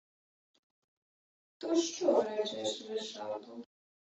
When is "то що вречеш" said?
1.57-2.89